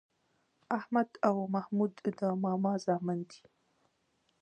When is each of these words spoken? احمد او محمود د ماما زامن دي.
احمد 0.77 1.09
او 1.27 1.35
محمود 1.55 1.93
د 2.19 2.21
ماما 2.43 2.73
زامن 2.85 3.19
دي. 3.29 3.41